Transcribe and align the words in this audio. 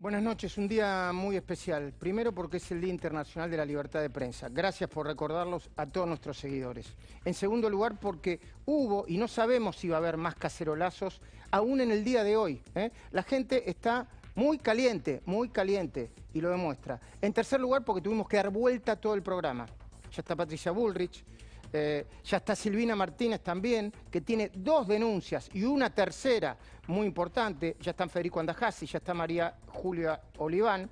Buenas 0.00 0.22
noches, 0.22 0.56
un 0.56 0.66
día 0.66 1.10
muy 1.12 1.36
especial. 1.36 1.92
Primero 1.92 2.32
porque 2.32 2.56
es 2.56 2.70
el 2.70 2.80
Día 2.80 2.88
Internacional 2.88 3.50
de 3.50 3.58
la 3.58 3.66
Libertad 3.66 4.00
de 4.00 4.08
Prensa. 4.08 4.48
Gracias 4.48 4.88
por 4.88 5.06
recordarlos 5.06 5.68
a 5.76 5.84
todos 5.84 6.08
nuestros 6.08 6.38
seguidores. 6.38 6.96
En 7.22 7.34
segundo 7.34 7.68
lugar 7.68 8.00
porque 8.00 8.40
hubo, 8.64 9.04
y 9.06 9.18
no 9.18 9.28
sabemos 9.28 9.76
si 9.76 9.88
va 9.88 9.96
a 9.96 9.98
haber 9.98 10.16
más 10.16 10.36
cacerolazos, 10.36 11.20
aún 11.50 11.82
en 11.82 11.90
el 11.90 12.02
día 12.02 12.24
de 12.24 12.34
hoy. 12.38 12.62
¿eh? 12.74 12.90
La 13.10 13.22
gente 13.22 13.68
está 13.68 14.08
muy 14.36 14.56
caliente, 14.56 15.20
muy 15.26 15.50
caliente, 15.50 16.10
y 16.32 16.40
lo 16.40 16.48
demuestra. 16.48 16.98
En 17.20 17.34
tercer 17.34 17.60
lugar 17.60 17.84
porque 17.84 18.00
tuvimos 18.00 18.26
que 18.26 18.38
dar 18.38 18.48
vuelta 18.48 18.92
a 18.92 18.96
todo 18.96 19.12
el 19.12 19.22
programa. 19.22 19.66
Ya 20.10 20.22
está 20.22 20.34
Patricia 20.34 20.72
Bullrich, 20.72 21.22
eh, 21.72 22.06
ya 22.24 22.38
está 22.38 22.56
Silvina 22.56 22.96
Martínez 22.96 23.40
también, 23.40 23.92
que 24.10 24.20
tiene 24.20 24.50
dos 24.54 24.88
denuncias 24.88 25.48
y 25.52 25.64
una 25.64 25.94
tercera 25.94 26.56
muy 26.86 27.06
importante. 27.06 27.76
Ya 27.80 27.92
están 27.92 28.10
Federico 28.10 28.40
Andajasi, 28.40 28.86
ya 28.86 28.98
está 28.98 29.14
María 29.14 29.56
Julia 29.68 30.20
Oliván. 30.38 30.90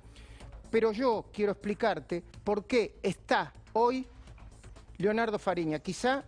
Pero 0.71 0.91
yo 0.91 1.25
quiero 1.33 1.53
explicarte 1.53 2.23
por 2.43 2.65
qué 2.65 2.99
está 3.01 3.51
hoy 3.73 4.07
Leonardo 4.97 5.39
Fariña, 5.39 5.79
quizá 5.79 6.23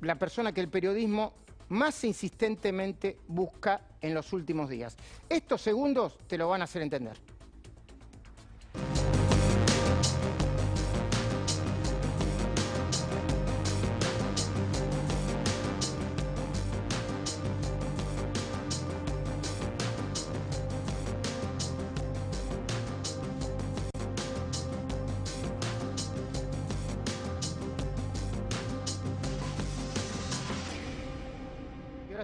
la 0.00 0.14
persona 0.14 0.52
que 0.52 0.60
el 0.60 0.68
periodismo 0.68 1.32
más 1.68 2.04
insistentemente 2.04 3.18
busca 3.26 3.80
en 4.00 4.14
los 4.14 4.32
últimos 4.32 4.68
días. 4.68 4.96
Estos 5.28 5.62
segundos 5.62 6.18
te 6.28 6.38
lo 6.38 6.48
van 6.48 6.60
a 6.60 6.64
hacer 6.64 6.82
entender. 6.82 7.16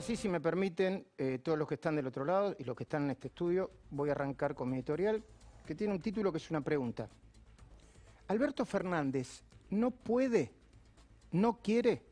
Sí, 0.02 0.16
si 0.16 0.28
me 0.28 0.40
permiten, 0.40 1.06
eh, 1.16 1.38
todos 1.42 1.56
los 1.56 1.68
que 1.68 1.74
están 1.74 1.94
del 1.94 2.08
otro 2.08 2.24
lado 2.24 2.56
y 2.58 2.64
los 2.64 2.76
que 2.76 2.82
están 2.82 3.04
en 3.04 3.12
este 3.12 3.28
estudio, 3.28 3.70
voy 3.90 4.08
a 4.08 4.12
arrancar 4.12 4.54
con 4.54 4.68
mi 4.68 4.76
editorial, 4.76 5.22
que 5.64 5.76
tiene 5.76 5.94
un 5.94 6.00
título 6.00 6.32
que 6.32 6.38
es 6.38 6.50
una 6.50 6.60
pregunta. 6.60 7.08
¿Alberto 8.26 8.64
Fernández 8.64 9.42
no 9.70 9.92
puede, 9.92 10.50
no 11.30 11.58
quiere, 11.62 12.02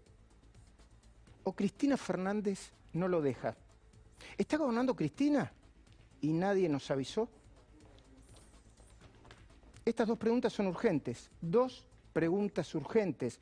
o 1.42 1.52
Cristina 1.52 1.96
Fernández 1.96 2.72
no 2.92 3.08
lo 3.08 3.20
deja? 3.20 3.56
¿Está 4.38 4.56
gobernando 4.56 4.94
Cristina 4.94 5.52
y 6.20 6.33
nadie 6.33 6.68
nos 6.68 6.91
avisó? 6.91 7.28
Estas 9.84 10.06
dos 10.06 10.18
preguntas 10.18 10.52
son 10.52 10.68
urgentes, 10.68 11.28
dos 11.41 11.84
preguntas 12.12 12.72
urgentes. 12.74 13.41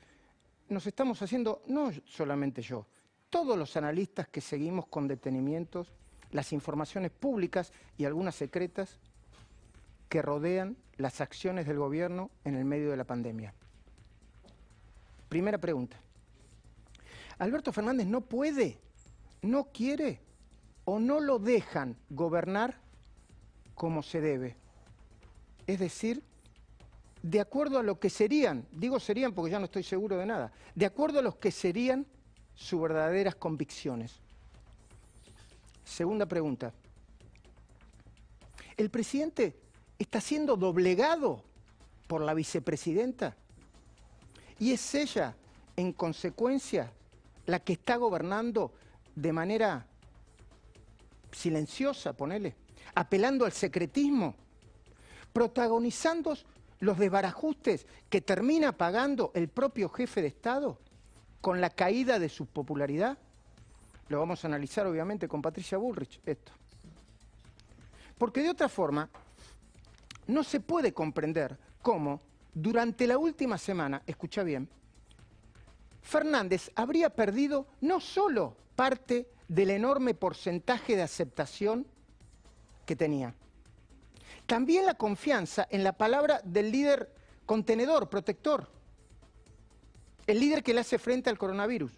Nos 0.71 0.87
estamos 0.87 1.21
haciendo, 1.21 1.63
no 1.67 1.91
solamente 2.07 2.63
yo, 2.63 2.87
todos 3.31 3.59
los 3.59 3.77
analistas 3.77 4.29
que 4.29 4.41
seguimos 4.41 4.87
con 4.87 5.09
detenimientos 5.09 5.93
las 6.31 6.53
informaciones 6.53 7.11
públicas 7.11 7.73
y 7.97 8.05
algunas 8.05 8.35
secretas 8.35 8.99
que 10.09 10.23
rodean 10.23 10.77
las 10.97 11.21
acciones 11.21 11.67
del 11.67 11.79
gobierno 11.79 12.31
en 12.45 12.55
el 12.55 12.65
medio 12.65 12.91
de 12.91 12.97
la 12.97 13.05
pandemia. 13.05 13.55
Primera 15.29 15.59
pregunta. 15.59 15.99
Alberto 17.39 17.73
Fernández 17.73 18.07
no 18.07 18.23
puede, 18.23 18.79
no 19.43 19.65
quiere 19.73 20.21
o 20.85 20.99
no 20.99 21.21
lo 21.21 21.39
dejan 21.39 21.97
gobernar 22.11 22.79
como 23.75 24.03
se 24.03 24.21
debe. 24.21 24.57
Es 25.67 25.79
decir, 25.79 26.23
de 27.23 27.41
acuerdo 27.41 27.79
a 27.79 27.83
lo 27.83 28.01
que 28.01 28.11
serían, 28.11 28.67
digo 28.73 28.99
serían 28.99 29.35
porque 29.35 29.53
ya 29.53 29.59
no 29.59 29.67
estoy 29.67 29.83
seguro 29.83 30.17
de 30.17 30.27
nada, 30.27 30.53
de 30.75 30.87
acuerdo 30.87 31.19
a 31.19 31.23
los 31.23 31.37
que 31.37 31.51
serían 31.51 32.07
sus 32.59 32.81
verdaderas 32.81 33.37
convicciones. 33.37 34.19
Segunda 35.85 36.27
pregunta. 36.27 36.73
¿El 38.77 38.91
presidente 38.91 39.57
está 39.97 40.21
siendo 40.21 40.57
doblegado 40.57 41.45
por 42.09 42.21
la 42.21 42.35
vicepresidenta? 42.35 43.37
¿Y 44.59 44.73
es 44.73 44.95
ella, 44.97 45.37
en 45.77 45.93
consecuencia, 45.93 46.93
la 47.47 47.61
que 47.61 47.75
está 47.75 47.97
gobernando 47.97 48.73
de 49.15 49.33
manera 49.33 49.87
silenciosa, 51.31 52.13
ponele, 52.13 52.57
apelando 52.97 53.45
al 53.45 53.53
secretismo, 53.53 54.35
protagonizando 55.33 56.37
los 56.81 56.99
desbarajustes 56.99 57.87
que 58.11 58.21
termina 58.21 58.77
pagando 58.77 59.31
el 59.35 59.49
propio 59.49 59.89
jefe 59.89 60.23
de 60.23 60.29
Estado? 60.29 60.79
Con 61.41 61.61
la 61.61 61.71
caída 61.71 62.19
de 62.19 62.29
su 62.29 62.47
popularidad? 62.47 63.19
Lo 64.09 64.19
vamos 64.19 64.45
a 64.45 64.49
analizar 64.49 64.87
obviamente 64.87 65.29
con 65.29 65.43
Patricia 65.43 65.79
Bullrich, 65.79 66.21
esto. 66.25 66.53
Porque 68.17 68.43
de 68.43 68.51
otra 68.51 68.69
forma, 68.69 69.09
no 70.27 70.43
se 70.43 70.61
puede 70.61 70.93
comprender 70.93 71.57
cómo 71.83 72.21
durante 72.55 73.07
la 73.07 73.19
última 73.19 73.59
semana, 73.59 74.03
escucha 74.07 74.43
bien, 74.43 74.69
Fernández 76.03 76.71
habría 76.75 77.11
perdido 77.11 77.67
no 77.81 78.01
solo 78.01 78.57
parte 78.75 79.29
del 79.47 79.71
enorme 79.71 80.15
porcentaje 80.15 80.97
de 80.97 81.03
aceptación 81.03 81.87
que 82.87 82.97
tenía, 82.97 83.35
también 84.47 84.87
la 84.87 84.95
confianza 84.95 85.67
en 85.71 85.85
la 85.85 85.93
palabra 85.93 86.41
del 86.43 86.73
líder 86.73 87.13
contenedor, 87.45 88.09
protector, 88.09 88.67
el 90.29 90.39
líder 90.39 90.63
que 90.63 90.75
le 90.75 90.81
hace 90.81 90.99
frente 90.99 91.31
al 91.31 91.39
coronavirus. 91.39 91.91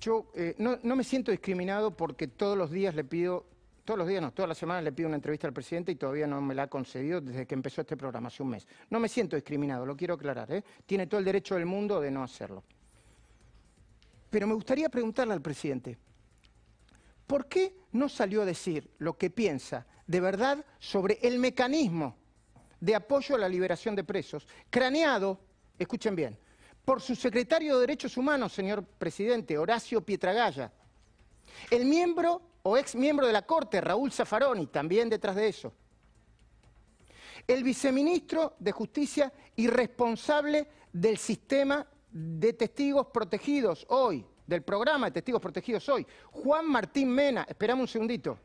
Yo 0.00 0.30
eh, 0.34 0.54
no, 0.58 0.78
me 0.96 1.04
siento 1.04 1.32
discriminado 1.32 1.90
porque 1.90 2.28
todos 2.28 2.56
los 2.56 2.70
días 2.70 2.94
le 2.94 3.02
pido, 3.02 3.44
todos 3.84 3.98
los 3.98 4.06
días 4.06 4.22
no, 4.22 4.32
todas 4.32 4.48
las 4.48 4.58
semanas 4.58 4.84
le 4.84 4.92
pido 4.92 5.08
una 5.08 5.16
entrevista 5.16 5.48
al 5.48 5.52
presidente 5.52 5.90
y 5.90 5.96
todavía 5.96 6.26
no 6.28 6.40
me 6.40 6.54
la 6.54 6.64
ha 6.64 6.66
concedido 6.68 7.20
desde 7.20 7.44
que 7.44 7.54
empezó 7.54 7.80
este 7.80 7.96
programa, 7.96 8.28
hace 8.28 8.44
un 8.44 8.50
mes. 8.50 8.66
No 8.90 9.00
me 9.00 9.08
siento 9.08 9.34
discriminado, 9.34 9.84
lo 9.86 9.96
quiero 9.96 10.14
aclarar, 10.14 10.52
¿eh? 10.52 10.62
tiene 10.86 11.08
todo 11.08 11.18
el 11.18 11.24
derecho 11.24 11.56
del 11.56 11.66
mundo 11.66 12.00
de 12.00 12.12
no 12.12 12.22
hacerlo. 12.22 12.62
Pero 14.30 14.46
me 14.46 14.54
gustaría 14.54 14.88
preguntarle 14.88 15.34
al 15.34 15.42
presidente, 15.42 15.98
¿por 17.26 17.46
qué 17.46 17.74
no 17.90 18.08
salió 18.08 18.42
a 18.42 18.44
decir 18.44 18.88
lo 18.98 19.18
que 19.18 19.30
piensa 19.30 19.84
de 20.06 20.20
verdad 20.20 20.64
sobre 20.78 21.18
el 21.22 21.40
mecanismo 21.40 22.21
de 22.82 22.96
apoyo 22.96 23.36
a 23.36 23.38
la 23.38 23.48
liberación 23.48 23.94
de 23.94 24.02
presos, 24.02 24.44
craneado, 24.68 25.38
escuchen 25.78 26.16
bien, 26.16 26.36
por 26.84 27.00
su 27.00 27.14
secretario 27.14 27.74
de 27.74 27.82
Derechos 27.82 28.16
Humanos, 28.16 28.52
señor 28.52 28.84
presidente, 28.84 29.56
Horacio 29.56 30.00
Pietragaya, 30.00 30.72
el 31.70 31.84
miembro 31.84 32.42
o 32.64 32.76
ex 32.76 32.96
miembro 32.96 33.24
de 33.24 33.32
la 33.32 33.42
Corte, 33.42 33.80
Raúl 33.80 34.10
Zaffaroni, 34.10 34.66
también 34.66 35.08
detrás 35.08 35.36
de 35.36 35.46
eso, 35.46 35.72
el 37.46 37.62
viceministro 37.62 38.56
de 38.58 38.72
Justicia 38.72 39.32
y 39.54 39.68
responsable 39.68 40.66
del 40.92 41.18
sistema 41.18 41.86
de 42.10 42.52
testigos 42.52 43.06
protegidos 43.06 43.86
hoy, 43.90 44.26
del 44.44 44.62
programa 44.62 45.06
de 45.06 45.12
testigos 45.12 45.40
protegidos 45.40 45.88
hoy, 45.88 46.04
Juan 46.32 46.68
Martín 46.68 47.10
Mena, 47.10 47.46
esperamos 47.48 47.82
un 47.82 47.88
segundito, 47.88 48.38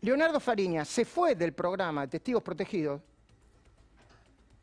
Leonardo 0.00 0.40
Fariña 0.40 0.84
se 0.84 1.04
fue 1.04 1.34
del 1.34 1.52
programa 1.52 2.02
de 2.02 2.08
Testigos 2.08 2.42
Protegidos 2.42 3.00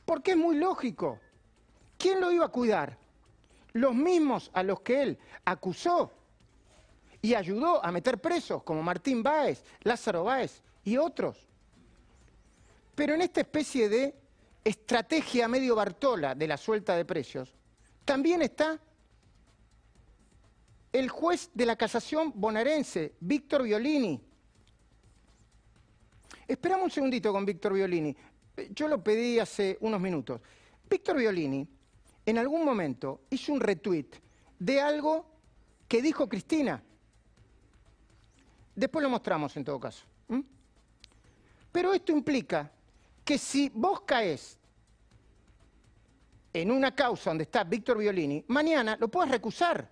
porque 0.05 0.31
es 0.31 0.37
muy 0.37 0.57
lógico. 0.57 1.19
¿Quién 1.97 2.19
lo 2.19 2.31
iba 2.31 2.45
a 2.45 2.49
cuidar? 2.49 2.97
Los 3.73 3.95
mismos 3.95 4.51
a 4.53 4.63
los 4.63 4.81
que 4.81 5.01
él 5.01 5.19
acusó 5.45 6.11
y 7.21 7.33
ayudó 7.35 7.83
a 7.83 7.91
meter 7.91 8.19
presos, 8.19 8.63
como 8.63 8.83
Martín 8.83 9.23
Báez, 9.23 9.63
Lázaro 9.81 10.25
Báez 10.25 10.61
y 10.83 10.97
otros. 10.97 11.47
Pero 12.95 13.13
en 13.13 13.21
esta 13.21 13.41
especie 13.41 13.89
de 13.89 14.15
estrategia 14.63 15.47
medio 15.47 15.75
Bartola 15.75 16.35
de 16.35 16.47
la 16.47 16.57
suelta 16.57 16.95
de 16.95 17.05
precios, 17.05 17.55
también 18.05 18.41
está 18.41 18.79
el 20.91 21.09
juez 21.09 21.49
de 21.53 21.65
la 21.65 21.75
casación 21.75 22.33
bonaerense, 22.35 23.15
Víctor 23.19 23.63
Violini, 23.63 24.21
Esperamos 26.47 26.85
un 26.85 26.91
segundito 26.91 27.31
con 27.31 27.45
Víctor 27.45 27.73
Violini. 27.73 28.15
Yo 28.69 28.87
lo 28.87 29.03
pedí 29.03 29.39
hace 29.39 29.77
unos 29.81 29.99
minutos. 29.99 30.41
Víctor 30.89 31.17
Violini 31.17 31.67
en 32.25 32.37
algún 32.37 32.63
momento 32.63 33.21
hizo 33.29 33.53
un 33.53 33.59
retweet 33.59 34.07
de 34.59 34.79
algo 34.81 35.25
que 35.87 36.01
dijo 36.01 36.27
Cristina. 36.29 36.81
Después 38.75 39.03
lo 39.03 39.09
mostramos 39.09 39.55
en 39.57 39.63
todo 39.63 39.79
caso. 39.79 40.05
Pero 41.71 41.93
esto 41.93 42.11
implica 42.11 42.71
que 43.25 43.37
si 43.37 43.69
vos 43.73 44.01
caes 44.01 44.59
en 46.53 46.69
una 46.69 46.93
causa 46.93 47.31
donde 47.31 47.45
está 47.45 47.63
Víctor 47.63 47.97
Violini, 47.97 48.45
mañana 48.47 48.95
lo 48.99 49.07
puedas 49.07 49.31
recusar. 49.31 49.89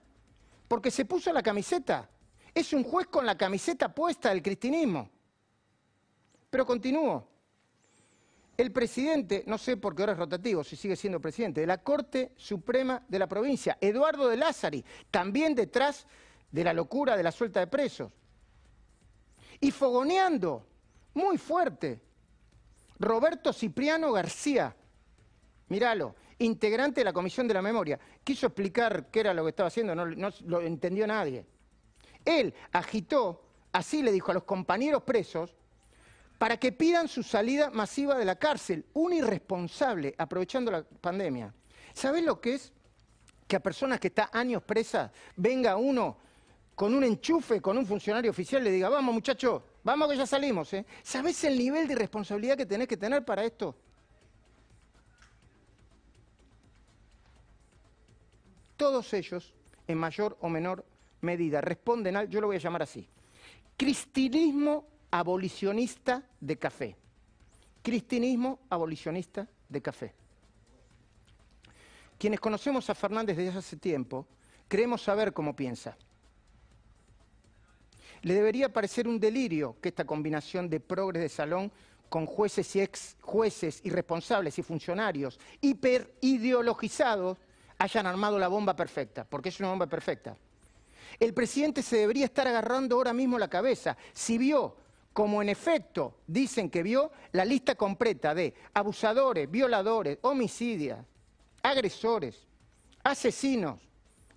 porque 0.72 0.90
se 0.90 1.04
puso 1.04 1.34
la 1.34 1.44
camiseta. 1.44 2.10
Es 2.56 2.72
un 2.72 2.86
juez 2.86 3.08
con 3.08 3.26
la 3.26 3.38
camiseta 3.38 3.94
puesta 3.94 4.30
del 4.30 4.42
cristinismo. 4.42 5.10
Pero 6.52 6.66
continúo. 6.66 7.28
El 8.58 8.72
presidente, 8.72 9.44
no 9.48 9.58
sé 9.58 9.78
por 9.78 9.96
qué 9.96 10.04
ahora 10.04 10.12
es 10.12 10.20
rotativo, 10.20 10.64
si 10.64 10.76
sigue 10.76 10.96
siendo 10.96 11.20
presidente, 11.20 11.62
de 11.62 11.68
la 11.68 11.82
Corte 11.82 12.34
Suprema 12.36 13.04
de 13.08 13.18
la 13.18 13.26
provincia, 13.26 13.78
Eduardo 13.82 14.28
de 14.28 14.38
Lázari, 14.38 14.86
también 15.10 15.56
detrás 15.56 16.06
de 16.52 16.64
la 16.64 16.74
locura 16.74 17.18
de 17.18 17.24
la 17.24 17.32
suelta 17.32 17.62
de 17.62 17.68
presos. 17.68 18.12
Y 19.60 19.72
fogoneando, 19.72 20.68
muy 21.16 21.38
fuerte, 21.38 22.02
Roberto 23.00 23.54
Cipriano 23.54 24.12
García, 24.12 24.76
míralo, 25.70 26.16
integrante 26.40 27.02
de 27.02 27.06
la 27.06 27.14
Comisión 27.14 27.48
de 27.48 27.54
la 27.54 27.62
Memoria, 27.62 28.00
quiso 28.24 28.48
explicar 28.48 29.10
qué 29.10 29.22
era 29.22 29.34
lo 29.34 29.44
que 29.44 29.50
estaba 29.52 29.68
haciendo, 29.68 29.96
no, 29.96 30.06
no 30.06 30.30
lo 30.46 30.62
entendió 30.62 31.08
nadie. 31.08 31.46
Él 32.26 32.54
agitó, 32.74 33.44
así 33.72 34.04
le 34.04 34.12
dijo 34.12 34.32
a 34.32 34.36
los 34.36 34.44
compañeros 34.44 35.04
presos, 35.04 35.56
para 36.42 36.58
que 36.58 36.72
pidan 36.72 37.08
su 37.08 37.22
salida 37.22 37.70
masiva 37.70 38.18
de 38.18 38.26
la 38.26 38.36
cárcel. 38.36 38.84
Un 38.94 39.14
irresponsable, 39.14 40.16
aprovechando 40.18 40.72
la 40.72 40.82
pandemia. 40.82 41.54
¿Sabés 41.94 42.24
lo 42.24 42.42
que 42.42 42.56
es? 42.56 42.74
Que 43.48 43.58
a 43.58 43.60
personas 43.60 44.00
que 44.00 44.08
están 44.08 44.28
años 44.34 44.64
presas 44.64 45.12
venga 45.36 45.78
uno 45.78 46.18
con 46.74 46.96
un 46.96 47.04
enchufe, 47.04 47.62
con 47.62 47.78
un 47.78 47.86
funcionario 47.86 48.32
oficial, 48.32 48.64
le 48.64 48.72
diga, 48.72 48.90
vamos 48.90 49.14
muchachos, 49.14 49.62
vamos 49.84 50.10
que 50.10 50.18
ya 50.18 50.26
salimos. 50.26 50.74
¿eh? 50.74 50.84
¿Sabés 51.04 51.44
el 51.44 51.60
nivel 51.60 51.88
de 51.88 51.94
irresponsabilidad 51.94 52.58
que 52.58 52.66
tenés 52.66 52.88
que 52.88 52.98
tener 52.98 53.24
para 53.24 53.44
esto? 53.44 53.76
Todos 58.78 59.14
ellos, 59.14 59.54
en 59.88 60.00
mayor 60.00 60.40
o 60.42 60.50
menor 60.50 60.84
medida, 61.22 61.62
responden 61.62 62.16
al, 62.16 62.30
yo 62.30 62.42
lo 62.42 62.48
voy 62.48 62.56
a 62.56 62.60
llamar 62.60 62.82
así, 62.82 63.08
cristinismo 63.78 64.88
abolicionista 65.12 66.24
de 66.40 66.58
café. 66.58 66.96
Cristinismo 67.84 68.60
abolicionista 68.70 69.48
de 69.68 69.82
café. 69.82 70.14
Quienes 72.18 72.40
conocemos 72.40 72.90
a 72.90 72.96
Fernández 72.96 73.36
desde 73.36 73.58
hace 73.58 73.78
tiempo, 73.78 74.28
creemos 74.68 75.02
saber 75.02 75.34
cómo 75.34 75.56
piensa. 75.56 75.98
Le 78.22 78.36
debería 78.36 78.72
parecer 78.72 79.08
un 79.08 79.20
delirio 79.20 79.76
que 79.82 79.90
esta 79.90 80.06
combinación 80.06 80.70
de 80.70 80.80
progres 80.80 81.24
de 81.24 81.30
salón 81.30 81.72
con 82.10 82.26
jueces 82.26 82.76
y 82.76 82.82
ex 82.82 83.16
jueces 83.22 83.82
irresponsables 83.84 84.60
y 84.60 84.64
funcionarios 84.64 85.40
hiperideologizados 85.62 87.38
hayan 87.80 88.06
armado 88.06 88.38
la 88.38 88.48
bomba 88.48 88.76
perfecta, 88.76 89.24
porque 89.24 89.50
es 89.50 89.60
una 89.60 89.70
bomba 89.70 89.88
perfecta. 89.88 90.38
El 91.20 91.34
presidente 91.34 91.82
se 91.82 91.98
debería 91.98 92.26
estar 92.26 92.48
agarrando 92.48 92.96
ahora 92.96 93.14
mismo 93.14 93.40
la 93.40 93.50
cabeza 93.50 93.98
si 94.14 94.38
vio 94.38 94.76
como 95.14 95.42
en 95.42 95.50
efecto 95.50 96.20
dicen 96.26 96.70
que 96.70 96.84
vio 96.84 97.12
la 97.34 97.44
lista 97.44 97.76
completa 97.76 98.34
de 98.34 98.54
abusadores, 98.74 99.50
violadores, 99.50 100.18
homicidios, 100.22 101.00
agresores, 101.62 102.48
asesinos 103.04 103.80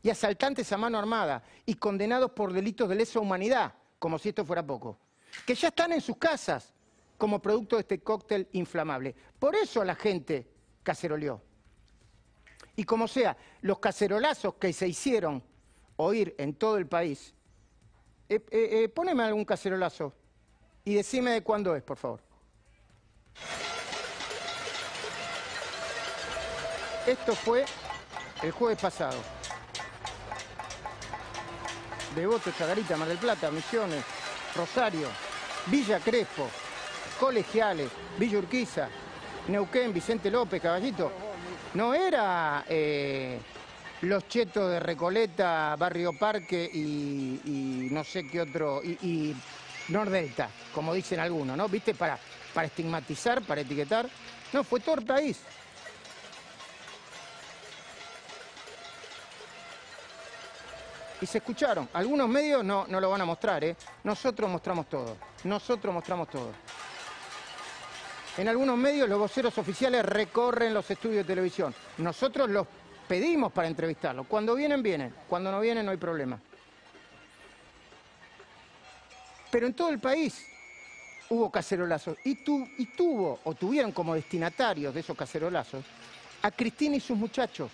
y 0.03 0.11
asaltantes 0.11 0.71
a 0.73 0.77
mano 0.77 0.99
armada 0.99 1.43
y 1.65 1.75
condenados 1.75 2.33
por 2.33 2.53
delitos 2.53 2.89
de 2.89 2.97
lesa 2.97 3.21
humanidad, 3.21 3.75
como 3.99 4.19
si 4.19 4.31
esto 4.31 4.45
fuera 4.45 4.67
poco, 4.67 4.99
que 5.47 5.55
ya 5.55 5.69
están 5.69 5.93
en 5.93 6.01
sus 6.01 6.17
casas 6.17 6.75
como 7.17 7.41
producto 7.41 7.77
de 7.77 7.81
este 7.83 8.01
cóctel 8.01 8.49
inflamable. 8.53 9.15
Por 9.39 9.55
eso 9.55 9.85
la 9.85 9.95
gente 9.95 10.49
caceroleó. 10.83 11.41
Y 12.77 12.85
como 12.85 13.07
sea, 13.07 13.37
los 13.61 13.79
cacerolazos 13.79 14.55
que 14.55 14.73
se 14.73 14.89
hicieron 14.89 15.43
oír 15.97 16.35
en 16.39 16.55
todo 16.55 16.77
el 16.77 16.89
país, 16.89 17.33
eh, 18.29 18.45
eh, 18.51 18.69
eh 18.73 18.89
poneme 18.89 19.23
algún 19.23 19.45
cacerolazo 19.45 20.13
y 20.85 20.95
decime 20.95 21.31
de 21.31 21.43
cuándo 21.43 21.75
es, 21.75 21.83
por 21.83 21.97
favor. 21.97 22.21
Esto 27.07 27.35
fue 27.35 27.65
el 28.43 28.51
jueves 28.53 28.79
pasado. 28.81 29.19
Devoto, 32.15 32.51
Chagarita, 32.57 32.97
Mar 32.97 33.09
del 33.09 33.19
Plata, 33.19 33.51
Misiones, 33.51 34.05
Rosario, 34.55 35.09
Villa 35.67 35.99
Crespo, 36.01 36.49
Colegiales, 37.19 37.91
Villa 38.19 38.39
Urquiza, 38.39 38.89
Neuquén, 39.49 39.93
Vicente 39.93 40.31
López, 40.31 40.63
Caballito. 40.63 41.11
No 41.75 41.93
era 41.93 42.65
eh, 42.69 43.39
los 44.03 44.29
chetos 44.29 44.71
de 44.71 44.81
Recoleta, 44.81 45.75
Barrio 45.77 46.13
Parque 46.17 46.71
y, 46.73 47.89
no 47.91 48.05
sé 48.05 48.29
qué 48.29 48.43
otro, 48.43 48.81
y 48.85 49.35
Nordelta, 49.89 50.49
como 50.75 50.95
dicen 50.95 51.21
algunos, 51.21 51.57
¿no? 51.57 51.69
¿Viste? 51.69 51.95
Para, 51.95 52.19
para 52.53 52.67
estigmatizar, 52.67 53.43
para 53.43 53.61
etiquetar. 53.61 54.09
No, 54.53 54.65
fue 54.65 54.81
todo 54.81 54.97
el 54.97 55.05
país. 55.05 55.41
Y 61.21 61.27
se 61.27 61.39
escucharon. 61.39 61.89
Algunos 61.93 62.29
medios 62.29 62.65
no, 62.65 62.87
no 62.87 63.01
lo 63.01 63.11
van 63.11 63.21
a 63.21 63.25
mostrar, 63.25 63.65
¿eh? 63.65 63.77
Nosotros 64.03 64.51
mostramos 64.51 64.89
todo. 64.89 65.17
Nosotros 65.45 65.93
mostramos 65.93 66.29
todo. 66.29 66.51
En 68.37 68.49
algunos 68.49 68.77
medios 68.77 69.09
los 69.09 69.19
voceros 69.19 69.57
oficiales 69.59 70.05
recorren 70.05 70.75
los 70.75 70.91
estudios 70.91 71.19
de 71.19 71.25
televisión. 71.25 71.75
Nosotros 71.99 72.51
los 72.51 72.67
pedimos 73.07 73.53
para 73.53 73.69
entrevistarlos. 73.69 74.27
Cuando 74.27 74.55
vienen, 74.55 74.83
vienen. 74.83 75.15
Cuando 75.29 75.53
no 75.53 75.61
vienen, 75.61 75.87
no 75.87 75.93
hay 75.93 75.99
problema. 75.99 76.39
Pero 79.55 79.69
en 79.69 79.75
todo 79.75 79.91
el 79.91 80.01
país 80.01 80.47
hubo 81.29 81.49
cacerolazos 81.49 82.19
y, 82.25 82.35
tuvo 82.35 83.39
o 83.45 83.55
tuvieron 83.55 83.93
como 83.93 84.17
destinatarios 84.17 84.93
de 84.93 84.99
esos 84.99 85.17
cacerolazos 85.17 85.85
a 86.43 86.51
Cristina 86.51 86.97
y 86.97 87.01
sus 87.01 87.17
muchachos, 87.17 87.71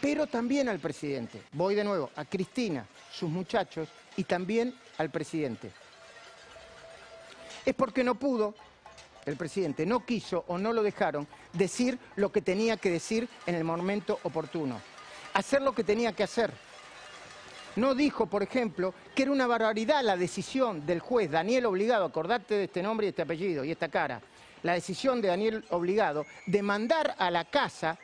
pero 0.00 0.26
también 0.26 0.70
al 0.70 0.78
presidente. 0.78 1.42
Voy 1.52 1.74
de 1.74 1.84
nuevo, 1.84 2.08
a 2.16 2.24
Cristina, 2.24 2.86
sus 3.12 3.28
muchachos 3.28 3.90
y 4.16 4.24
también 4.24 4.74
al 4.96 5.10
presidente. 5.10 5.70
Es 7.66 7.74
porque 7.74 8.02
no 8.02 8.14
pudo, 8.14 8.54
el 9.26 9.36
presidente 9.36 9.84
no 9.84 10.06
quiso 10.06 10.46
o 10.48 10.56
no 10.56 10.72
lo 10.72 10.82
dejaron 10.82 11.28
decir 11.52 11.98
lo 12.14 12.32
que 12.32 12.40
tenía 12.40 12.78
que 12.78 12.90
decir 12.90 13.28
en 13.44 13.54
el 13.54 13.64
momento 13.64 14.18
oportuno, 14.22 14.80
hacer 15.34 15.60
lo 15.60 15.74
que 15.74 15.84
tenía 15.84 16.14
que 16.14 16.22
hacer. 16.22 16.54
No 17.76 17.94
dijo, 17.94 18.26
por 18.26 18.42
ejemplo, 18.42 18.94
que 19.14 19.22
era 19.22 19.32
una 19.32 19.46
barbaridad 19.46 20.02
la 20.02 20.16
decisión 20.16 20.86
del 20.86 21.00
juez 21.00 21.30
Daniel 21.30 21.66
Obligado, 21.66 22.06
acordate 22.06 22.54
de 22.54 22.64
este 22.64 22.82
nombre 22.82 23.06
y 23.06 23.10
este 23.10 23.22
apellido 23.22 23.64
y 23.64 23.70
esta 23.70 23.88
cara, 23.88 24.20
la 24.62 24.72
decisión 24.72 25.20
de 25.20 25.28
Daniel 25.28 25.64
Obligado 25.70 26.24
de 26.46 26.62
mandar 26.62 27.14
a 27.18 27.30
la 27.30 27.44
casa, 27.44 27.98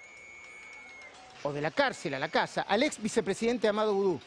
o 1.44 1.52
de 1.52 1.60
la 1.60 1.70
cárcel 1.70 2.14
a 2.14 2.18
la 2.18 2.28
casa, 2.28 2.62
al 2.62 2.82
ex 2.82 3.00
vicepresidente 3.00 3.66
Amado 3.66 3.94
Vudú. 3.94 4.20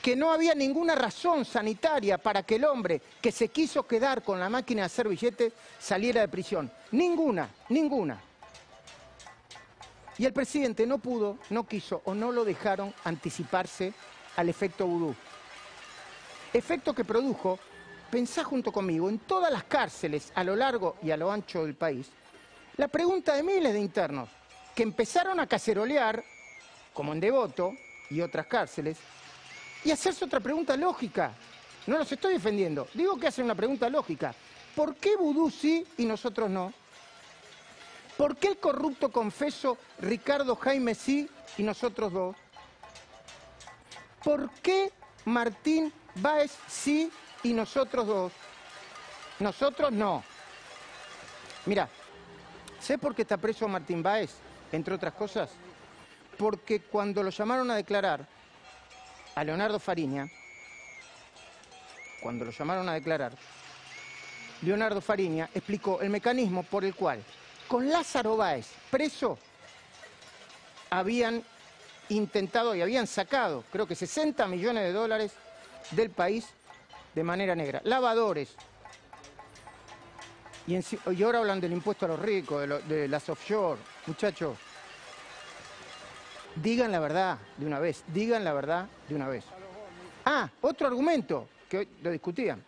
Que 0.00 0.14
no 0.14 0.32
había 0.32 0.54
ninguna 0.54 0.94
razón 0.94 1.44
sanitaria 1.44 2.16
para 2.16 2.44
que 2.44 2.54
el 2.54 2.64
hombre 2.64 3.02
que 3.20 3.32
se 3.32 3.48
quiso 3.48 3.86
quedar 3.86 4.22
con 4.22 4.38
la 4.38 4.48
máquina 4.48 4.82
de 4.82 4.86
hacer 4.86 5.08
billetes 5.08 5.52
saliera 5.78 6.20
de 6.20 6.28
prisión. 6.28 6.70
Ninguna, 6.92 7.50
ninguna. 7.68 8.20
Y 10.18 10.24
el 10.24 10.32
presidente 10.32 10.86
no 10.86 10.98
pudo, 10.98 11.38
no 11.50 11.66
quiso 11.66 12.00
o 12.04 12.14
no 12.14 12.32
lo 12.32 12.44
dejaron 12.44 12.92
anticiparse 13.04 13.92
al 14.36 14.48
efecto 14.48 14.86
vudú. 14.86 15.14
Efecto 16.52 16.94
que 16.94 17.04
produjo, 17.04 17.58
pensá 18.10 18.42
junto 18.44 18.72
conmigo, 18.72 19.08
en 19.08 19.18
todas 19.18 19.52
las 19.52 19.64
cárceles 19.64 20.32
a 20.34 20.42
lo 20.42 20.56
largo 20.56 20.96
y 21.02 21.10
a 21.10 21.16
lo 21.16 21.30
ancho 21.30 21.64
del 21.64 21.74
país, 21.74 22.08
la 22.76 22.88
pregunta 22.88 23.34
de 23.34 23.42
miles 23.42 23.72
de 23.72 23.80
internos 23.80 24.28
que 24.74 24.82
empezaron 24.82 25.40
a 25.40 25.46
cacerolear, 25.46 26.22
como 26.92 27.12
en 27.12 27.20
Devoto 27.20 27.72
y 28.10 28.20
otras 28.20 28.46
cárceles, 28.46 28.98
y 29.84 29.90
hacerse 29.90 30.24
otra 30.24 30.40
pregunta 30.40 30.76
lógica. 30.76 31.32
No 31.86 31.98
los 31.98 32.10
estoy 32.10 32.34
defendiendo, 32.34 32.88
digo 32.94 33.16
que 33.16 33.26
hacen 33.28 33.44
una 33.44 33.54
pregunta 33.54 33.88
lógica. 33.88 34.34
¿Por 34.74 34.96
qué 34.96 35.16
vudú 35.16 35.50
sí 35.50 35.86
y 35.96 36.04
nosotros 36.04 36.50
no? 36.50 36.72
¿Por 38.16 38.36
qué 38.36 38.48
el 38.48 38.58
corrupto 38.58 39.10
confeso 39.10 39.76
Ricardo 40.00 40.56
Jaime 40.56 40.94
sí 40.94 41.28
y 41.58 41.62
nosotros 41.62 42.12
dos? 42.12 42.36
¿Por 44.24 44.50
qué 44.62 44.90
Martín 45.26 45.92
Báez 46.14 46.52
sí 46.66 47.10
y 47.42 47.52
nosotros 47.52 48.06
dos? 48.06 48.32
Nosotros 49.38 49.92
no. 49.92 50.24
Mira, 51.66 51.88
¿sé 52.80 52.96
por 52.96 53.14
qué 53.14 53.22
está 53.22 53.36
preso 53.36 53.68
Martín 53.68 54.02
Báez, 54.02 54.34
entre 54.72 54.94
otras 54.94 55.12
cosas? 55.12 55.50
Porque 56.38 56.80
cuando 56.80 57.22
lo 57.22 57.30
llamaron 57.30 57.70
a 57.70 57.76
declarar 57.76 58.26
a 59.34 59.44
Leonardo 59.44 59.78
Fariña, 59.78 60.30
cuando 62.22 62.46
lo 62.46 62.50
llamaron 62.50 62.88
a 62.88 62.94
declarar, 62.94 63.32
Leonardo 64.62 65.02
Fariña 65.02 65.50
explicó 65.54 66.00
el 66.00 66.08
mecanismo 66.08 66.62
por 66.62 66.84
el 66.84 66.94
cual 66.94 67.22
con 67.68 67.88
Lázaro 67.88 68.36
Báez 68.36 68.68
preso, 68.90 69.38
habían 70.90 71.42
intentado 72.08 72.74
y 72.74 72.82
habían 72.82 73.06
sacado, 73.06 73.64
creo 73.72 73.86
que 73.86 73.94
60 73.94 74.46
millones 74.46 74.84
de 74.84 74.92
dólares 74.92 75.32
del 75.90 76.10
país 76.10 76.46
de 77.14 77.24
manera 77.24 77.54
negra. 77.54 77.80
Lavadores. 77.84 78.54
Y, 80.66 80.76
ahora 81.22 81.38
hablan 81.38 81.60
del 81.60 81.72
impuesto 81.72 82.06
a 82.06 82.08
los 82.08 82.20
ricos, 82.20 82.68
de, 82.68 82.80
de 82.82 83.08
las 83.08 83.28
offshore. 83.28 83.80
Muchachos, 84.06 84.56
digan 86.56 86.90
la 86.90 87.00
verdad 87.00 87.38
de 87.56 87.66
una 87.66 87.78
vez, 87.78 88.02
digan 88.08 88.44
la 88.44 88.52
verdad 88.52 88.86
de 89.08 89.14
una 89.14 89.28
vez. 89.28 89.44
Ah, 90.24 90.50
otro 90.62 90.88
argumento 90.88 91.48
que 91.68 91.78
hoy 91.78 91.88
lo 92.02 92.10
discutían. 92.10 92.62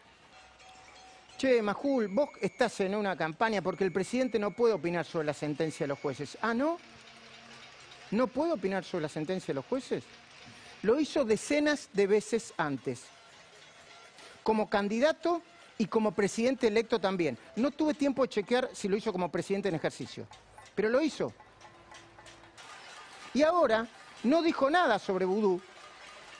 Che, 1.38 1.62
Majul, 1.62 2.08
vos 2.08 2.30
estás 2.40 2.80
en 2.80 2.96
una 2.96 3.16
campaña 3.16 3.62
porque 3.62 3.84
el 3.84 3.92
presidente 3.92 4.40
no 4.40 4.50
puede 4.50 4.74
opinar 4.74 5.04
sobre 5.04 5.26
la 5.26 5.32
sentencia 5.32 5.84
de 5.84 5.88
los 5.88 6.00
jueces. 6.00 6.36
Ah, 6.42 6.52
¿no? 6.52 6.78
¿No 8.10 8.26
puede 8.26 8.50
opinar 8.50 8.82
sobre 8.82 9.02
la 9.02 9.08
sentencia 9.08 9.52
de 9.52 9.54
los 9.54 9.64
jueces? 9.66 10.02
Lo 10.82 10.98
hizo 10.98 11.24
decenas 11.24 11.90
de 11.92 12.08
veces 12.08 12.52
antes. 12.56 13.04
Como 14.42 14.68
candidato 14.68 15.40
y 15.78 15.86
como 15.86 16.10
presidente 16.10 16.66
electo 16.66 16.98
también. 17.00 17.38
No 17.54 17.70
tuve 17.70 17.94
tiempo 17.94 18.22
de 18.22 18.30
chequear 18.30 18.70
si 18.72 18.88
lo 18.88 18.96
hizo 18.96 19.12
como 19.12 19.30
presidente 19.30 19.68
en 19.68 19.76
ejercicio, 19.76 20.26
pero 20.74 20.88
lo 20.88 21.00
hizo. 21.00 21.32
Y 23.32 23.44
ahora 23.44 23.86
no 24.24 24.42
dijo 24.42 24.68
nada 24.70 24.98
sobre 24.98 25.24
vudú. 25.24 25.60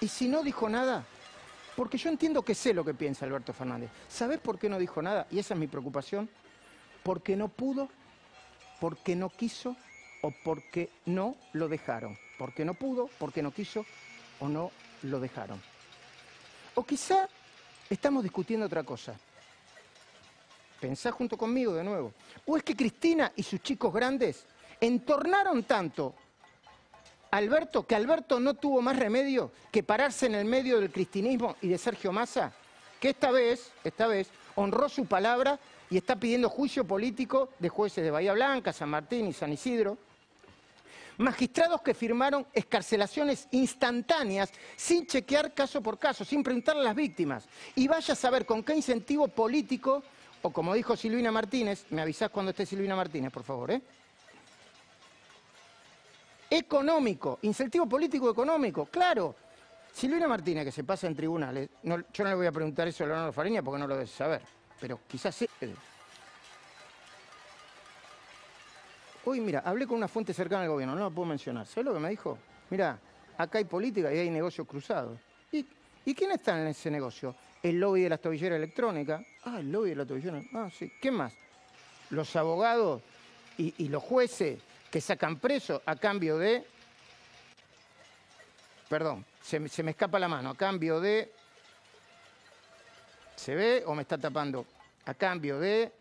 Y 0.01 0.09
si 0.09 0.27
no 0.27 0.43
dijo 0.43 0.69
nada, 0.69 1.05
porque 1.79 1.97
yo 1.97 2.11
entiendo 2.11 2.43
que 2.43 2.57
sé 2.57 2.75
lo 2.75 2.85
que 2.85 2.93
piensa 2.93 3.25
Alberto 3.25 3.53
Fernández. 3.53 3.89
¿Sabés 4.09 4.41
por 4.41 4.59
qué 4.59 4.69
no 4.69 4.81
dijo 4.81 5.01
nada? 5.01 5.29
Y 5.31 5.39
esa 5.39 5.55
es 5.55 5.61
mi 5.61 5.69
preocupación. 5.69 6.29
Porque 7.05 7.37
no 7.37 7.47
pudo, 7.47 7.89
porque 8.81 9.15
no 9.15 9.29
quiso 9.31 9.77
o 10.23 10.33
porque 10.43 10.91
no 11.07 11.37
lo 11.53 11.69
dejaron. 11.69 12.19
Porque 12.37 12.65
no 12.65 12.75
pudo, 12.75 13.09
porque 13.21 13.45
no 13.45 13.53
quiso 13.53 13.87
o 14.41 14.49
no 14.49 14.73
lo 15.05 15.21
dejaron. 15.21 15.63
O 16.75 16.83
quizá 16.83 17.29
estamos 17.89 18.25
discutiendo 18.25 18.67
otra 18.67 18.83
cosa. 18.83 19.15
Pensá 20.81 21.13
junto 21.13 21.37
conmigo 21.37 21.75
de 21.75 21.85
nuevo. 21.85 22.13
O 22.45 22.57
es 22.57 22.65
que 22.65 22.75
Cristina 22.75 23.31
y 23.37 23.45
sus 23.45 23.63
chicos 23.63 23.95
grandes 23.95 24.47
entornaron 24.81 25.63
tanto 25.63 26.13
Alberto, 27.31 27.87
que 27.87 27.95
Alberto 27.95 28.41
no 28.41 28.55
tuvo 28.55 28.81
más 28.81 28.97
remedio 28.97 29.51
que 29.71 29.83
pararse 29.83 30.27
en 30.27 30.35
el 30.35 30.45
medio 30.45 30.81
del 30.81 30.91
cristinismo 30.91 31.57
y 31.61 31.69
de 31.69 31.79
Sergio 31.79 32.13
Massa, 32.13 32.53
que 33.01 33.11
esta 33.11 33.31
vez, 33.31 33.71
esta 33.85 34.07
vez, 34.07 34.29
honró 34.55 34.89
su 34.89 35.07
palabra 35.07 35.59
y 35.91 35.97
está 35.97 36.17
pidiendo 36.17 36.49
juicio 36.49 36.85
político 36.85 37.51
de 37.59 37.69
jueces 37.69 38.03
de 38.05 38.11
Bahía 38.11 38.33
Blanca, 38.33 38.73
San 38.73 38.89
Martín 38.89 39.27
y 39.29 39.33
San 39.33 39.53
Isidro. 39.53 39.99
Magistrados 41.19 41.83
que 41.83 41.95
firmaron 41.95 42.47
escarcelaciones 42.53 43.49
instantáneas 43.51 44.53
sin 44.77 45.07
chequear 45.07 45.53
caso 45.53 45.83
por 45.83 45.99
caso, 45.99 46.25
sin 46.25 46.43
preguntarle 46.43 46.83
a 46.83 46.85
las 46.85 46.95
víctimas. 46.95 47.45
Y 47.75 47.89
vaya 47.89 48.13
a 48.13 48.17
saber 48.17 48.47
con 48.47 48.63
qué 48.63 48.75
incentivo 48.75 49.27
político, 49.29 50.03
o 50.43 50.51
como 50.51 50.75
dijo 50.75 50.97
Silvina 50.97 51.33
Martínez, 51.33 51.87
me 51.91 52.03
avisás 52.03 52.31
cuando 52.31 52.51
esté 52.51 52.65
Silvina 52.65 52.95
Martínez, 52.95 53.33
por 53.33 53.43
favor, 53.43 53.73
¿eh? 53.73 53.83
Económico, 56.51 57.39
incentivo 57.43 57.87
político 57.87 58.31
económico, 58.31 58.87
claro. 58.87 59.35
Silvina 59.93 60.29
Martínez, 60.29 60.65
que 60.65 60.73
se 60.73 60.85
pasa 60.85 61.07
en 61.07 61.15
tribunales, 61.15 61.69
yo 61.83 61.97
no 61.97 62.31
le 62.31 62.35
voy 62.35 62.47
a 62.47 62.53
preguntar 62.53 62.87
eso 62.87 63.05
a 63.05 63.07
Leonardo 63.09 63.33
Fariña 63.33 63.63
porque 63.63 63.81
no 63.81 63.87
lo 63.87 63.95
debe 63.95 64.07
saber, 64.07 64.43
pero 64.81 65.01
quizás 65.09 65.35
sí. 65.35 65.49
Hoy, 69.25 69.41
mira, 69.41 69.63
hablé 69.65 69.87
con 69.87 69.97
una 69.97 70.09
fuente 70.09 70.33
cercana 70.33 70.63
al 70.63 70.69
gobierno, 70.69 70.95
no 70.95 71.03
la 71.03 71.11
puedo 71.11 71.27
mencionar. 71.27 71.67
¿Sabes 71.67 71.87
lo 71.87 71.95
que 71.95 72.01
me 72.01 72.11
dijo? 72.11 72.39
Mira, 72.71 72.99
acá 73.37 73.59
hay 73.59 73.65
política 73.65 74.13
y 74.15 74.19
hay 74.19 74.31
negocios 74.31 74.67
cruzados. 74.67 75.19
¿Y, 75.53 76.15
quién 76.15 76.31
está 76.31 76.59
en 76.59 76.69
ese 76.69 76.91
negocio? 76.91 77.35
El 77.63 77.79
lobby 77.79 78.03
de 78.03 78.09
las 78.09 78.21
tobilleras 78.21 78.57
electrónicas. 78.57 79.21
Ah, 79.45 79.59
el 79.61 79.71
lobby 79.71 79.91
de 79.91 79.97
la 79.97 80.07
tobillera. 80.07 80.41
Ah, 80.55 80.71
sí. 80.73 80.91
¿Qué 81.03 81.11
más? 81.11 81.35
Los 82.09 82.35
abogados 82.37 83.03
y 83.59 83.89
los 83.89 84.03
jueces 84.03 84.59
que 84.91 85.01
sacan 85.01 85.39
preso 85.39 85.83
a 85.85 85.97
cambio 85.97 86.39
de, 86.39 86.67
perdón, 88.89 89.25
se, 89.43 89.61
me 89.61 89.91
escapa 89.91 90.19
la 90.19 90.29
mano, 90.29 90.51
a 90.51 90.57
cambio 90.57 91.01
de, 91.01 91.33
¿se 93.37 93.55
ve 93.55 93.83
o 93.87 93.95
me 93.95 94.03
está 94.03 94.19
tapando? 94.19 94.67
A 95.05 95.15
cambio 95.15 95.59
de, 95.59 95.93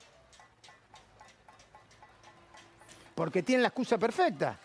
porque 3.15 3.43
tienen 3.43 3.63
la 3.63 3.69
excusa 3.69 3.97
perfecta. 3.97 4.57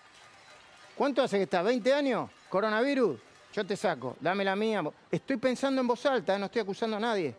¿Cuánto 0.97 1.23
hace 1.23 1.39
que 1.39 1.45
está? 1.45 1.63
¿20 1.63 1.93
años? 1.93 2.31
¿Coronavirus? 2.49 3.19
Yo 3.53 3.67
te 3.67 3.77
saco, 3.77 4.17
dame 4.21 4.45
la 4.45 4.55
mía. 4.55 4.83
Estoy 5.11 5.37
pensando 5.37 5.81
en 5.81 5.87
voz 5.87 6.05
alta, 6.07 6.37
¿eh? 6.37 6.39
no 6.39 6.47
estoy 6.47 6.63
acusando 6.63 6.97
a 6.97 7.01
nadie. 7.01 7.35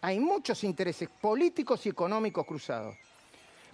Hay 0.00 0.20
muchos 0.20 0.62
intereses 0.64 1.08
políticos 1.08 1.84
y 1.86 1.88
económicos 1.88 2.46
cruzados. 2.46 2.96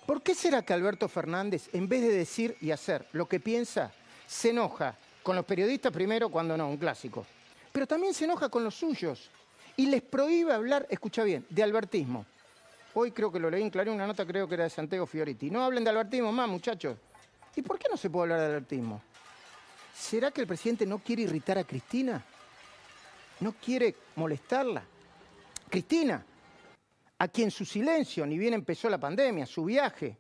¿Por 0.07 0.23
qué 0.23 0.35
será 0.35 0.63
que 0.63 0.73
Alberto 0.73 1.09
Fernández, 1.09 1.69
en 1.73 1.89
vez 1.89 2.03
de 2.03 2.11
decir 2.11 2.57
y 2.61 2.71
hacer 2.71 3.07
lo 3.13 3.29
que 3.29 3.41
piensa, 3.41 3.93
se 4.27 4.51
enoja 4.51 4.97
con 5.23 5.37
los 5.37 5.45
periodistas 5.45 5.93
primero 5.93 6.29
cuando 6.29 6.57
no, 6.57 6.69
un 6.69 6.77
clásico, 6.77 7.25
pero 7.71 7.87
también 7.87 8.13
se 8.13 8.25
enoja 8.25 8.49
con 8.49 8.65
los 8.65 8.75
suyos 8.75 9.31
y 9.77 9.87
les 9.87 10.03
prohíbe 10.03 10.53
hablar, 10.53 10.87
escucha 10.91 11.23
bien, 11.23 11.47
de 11.49 11.63
albertismo? 11.63 12.27
Hoy 12.95 13.13
creo 13.13 13.33
que 13.33 13.39
lo 13.39 13.49
leí 13.49 13.63
en 13.63 13.71
Clarín, 13.71 13.95
una 13.95 14.07
nota 14.07 14.27
creo 14.27 14.47
que 14.47 14.55
era 14.55 14.65
de 14.65 14.71
Santiago 14.71 15.07
Fioriti. 15.07 15.51
No 15.51 15.65
hablen 15.65 15.83
de 15.83 15.91
albertismo 15.91 16.31
más, 16.31 16.49
muchachos. 16.49 16.99
¿Y 17.57 17.63
por 17.63 17.79
qué 17.79 17.89
no 17.91 17.97
se 17.97 18.11
puede 18.11 18.25
hablar 18.25 18.41
de 18.41 18.47
albertismo? 18.47 19.01
¿Será 19.95 20.31
que 20.31 20.43
el 20.43 20.47
presidente 20.47 20.85
no 20.85 20.99
quiere 20.99 21.23
irritar 21.23 21.57
a 21.57 21.65
Cristina? 21.65 22.23
¿No 23.41 23.53
quiere 23.53 23.95
molestarla? 24.17 24.83
Cristina, 25.71 26.23
a 27.23 27.29
quien 27.29 27.53
su 27.53 27.65
silencio, 27.65 28.27
ni 28.27 28.37
bien 28.37 28.53
empezó 28.53 28.91
la 28.91 28.99
pandemia, 28.99 29.47
su 29.47 29.65
viaje, 29.65 30.19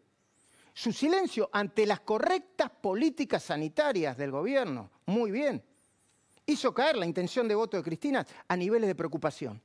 su 0.72 0.92
silencio 0.92 1.50
ante 1.52 1.84
las 1.84 1.98
correctas 1.98 2.70
políticas 2.70 3.42
sanitarias 3.42 4.16
del 4.16 4.30
gobierno, 4.30 4.88
muy 5.06 5.32
bien, 5.32 5.60
hizo 6.46 6.72
caer 6.72 6.96
la 6.96 7.04
intención 7.04 7.48
de 7.48 7.56
voto 7.56 7.76
de 7.76 7.82
Cristina 7.82 8.24
a 8.46 8.56
niveles 8.56 8.86
de 8.86 8.94
preocupación. 8.94 9.60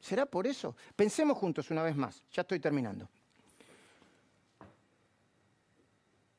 ¿Será 0.00 0.26
por 0.26 0.48
eso? 0.48 0.74
Pensemos 0.96 1.38
juntos 1.38 1.70
una 1.70 1.84
vez 1.84 1.94
más, 1.94 2.24
ya 2.32 2.42
estoy 2.42 2.58
terminando. 2.58 3.08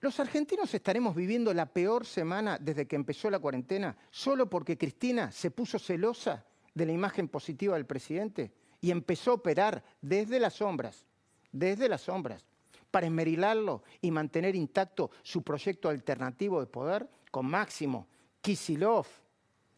Los 0.01 0.19
argentinos 0.19 0.73
estaremos 0.73 1.15
viviendo 1.15 1.53
la 1.53 1.65
peor 1.65 2.05
semana 2.05 2.57
desde 2.59 2.85
que 2.87 2.97
empezó 2.97 3.29
la 3.29 3.39
cuarentena 3.39 3.95
solo 4.11 4.49
porque 4.49 4.77
Cristina 4.77 5.31
se 5.31 5.49
puso 5.49 5.79
celosa 5.79 6.43
de 6.73 6.85
la 6.85 6.91
imagen 6.91 7.29
positiva 7.29 7.75
del 7.75 7.85
presidente 7.85 8.64
y 8.85 8.91
empezó 8.91 9.31
a 9.31 9.33
operar 9.33 9.83
desde 9.99 10.39
las 10.39 10.53
sombras, 10.53 11.07
desde 11.51 11.89
las 11.89 12.01
sombras, 12.01 12.45
para 12.91 13.07
esmerilarlo 13.07 13.81
y 13.99 14.11
mantener 14.11 14.55
intacto 14.55 15.09
su 15.23 15.41
proyecto 15.41 15.89
alternativo 15.89 16.59
de 16.59 16.67
poder 16.67 17.09
con 17.31 17.47
Máximo, 17.47 18.05
Kisilov 18.41 19.07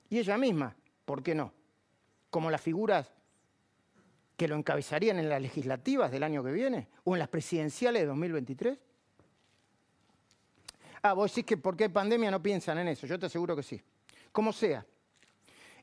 y 0.09 0.17
ella 0.17 0.37
misma, 0.37 0.75
¿por 1.05 1.23
qué 1.23 1.33
no? 1.33 1.53
Como 2.29 2.51
las 2.51 2.59
figuras 2.59 3.09
que 4.35 4.49
lo 4.49 4.57
encabezarían 4.57 5.19
en 5.19 5.29
las 5.29 5.41
legislativas 5.41 6.11
del 6.11 6.23
año 6.23 6.43
que 6.43 6.51
viene 6.51 6.89
o 7.05 7.15
en 7.15 7.19
las 7.19 7.29
presidenciales 7.29 8.01
de 8.01 8.07
2023. 8.07 8.77
Ah, 11.01 11.13
vos 11.13 11.31
decís 11.31 11.45
que 11.45 11.55
porque 11.55 11.85
hay 11.85 11.91
pandemia 11.91 12.29
no 12.29 12.43
piensan 12.43 12.77
en 12.79 12.89
eso, 12.89 13.07
yo 13.07 13.17
te 13.17 13.27
aseguro 13.27 13.55
que 13.55 13.63
sí. 13.63 13.81
Como 14.33 14.51
sea, 14.51 14.85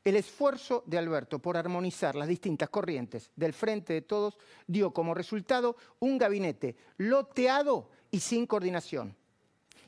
el 0.05 0.15
esfuerzo 0.15 0.83
de 0.85 0.99
Alberto 0.99 1.39
por 1.39 1.57
armonizar 1.57 2.15
las 2.15 2.27
distintas 2.27 2.69
corrientes 2.69 3.31
del 3.35 3.53
Frente 3.53 3.93
de 3.93 4.03
Todos 4.03 4.37
dio 4.67 4.93
como 4.93 5.15
resultado 5.15 5.75
un 5.99 6.19
gabinete 6.19 6.75
loteado 6.97 7.89
y 8.11 8.19
sin 8.19 8.45
coordinación, 8.45 9.15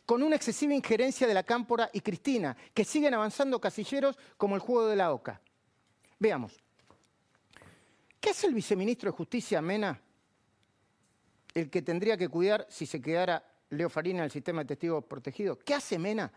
con 0.07 0.23
una 0.23 0.35
excesiva 0.35 0.73
injerencia 0.73 1.27
de 1.27 1.35
la 1.35 1.43
Cámpora 1.43 1.91
y 1.93 2.01
Cristina, 2.01 2.57
que 2.73 2.83
siguen 2.83 3.13
avanzando 3.13 3.61
casilleros 3.61 4.17
como 4.37 4.55
el 4.55 4.61
juego 4.61 4.87
de 4.87 4.95
la 4.95 5.13
OCA. 5.13 5.39
Veamos. 6.17 6.57
¿Qué 8.19 8.31
hace 8.31 8.47
el 8.47 8.55
viceministro 8.55 9.11
de 9.11 9.17
Justicia, 9.17 9.61
Mena? 9.61 10.01
El 11.53 11.69
que 11.69 11.83
tendría 11.83 12.17
que 12.17 12.27
cuidar 12.27 12.65
si 12.69 12.87
se 12.87 12.99
quedara 12.99 13.43
Leo 13.69 13.89
Farina 13.89 14.19
en 14.19 14.25
el 14.25 14.31
sistema 14.31 14.61
de 14.61 14.69
testigos 14.69 15.05
protegidos. 15.05 15.59
¿Qué 15.63 15.75
hace 15.75 15.99
Mena? 15.99 16.31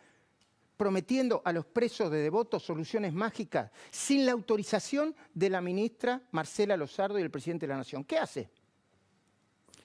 Prometiendo 0.80 1.42
a 1.44 1.52
los 1.52 1.66
presos 1.66 2.10
de 2.10 2.22
devotos 2.22 2.62
soluciones 2.62 3.12
mágicas 3.12 3.70
sin 3.90 4.24
la 4.24 4.32
autorización 4.32 5.14
de 5.34 5.50
la 5.50 5.60
ministra 5.60 6.22
Marcela 6.30 6.74
Lozardo 6.74 7.18
y 7.18 7.22
el 7.22 7.30
presidente 7.30 7.66
de 7.66 7.72
la 7.74 7.76
Nación. 7.76 8.02
¿Qué 8.02 8.16
hace? 8.16 8.48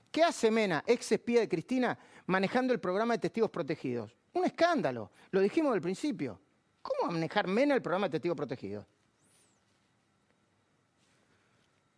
¿Qué 0.10 0.24
hace 0.24 0.50
Mena, 0.50 0.86
ex 0.88 1.12
espía 1.12 1.42
de 1.42 1.50
Cristina, 1.50 2.00
manejando 2.28 2.72
el 2.72 2.80
programa 2.80 3.16
de 3.16 3.20
testigos 3.20 3.50
protegidos? 3.50 4.16
Un 4.32 4.46
escándalo, 4.46 5.12
lo 5.32 5.42
dijimos 5.42 5.74
al 5.74 5.82
principio. 5.82 6.40
¿Cómo 6.82 7.12
manejar 7.12 7.46
Mena 7.46 7.76
el 7.76 7.82
programa 7.82 8.08
de 8.08 8.12
testigos 8.12 8.38
protegidos? 8.38 8.86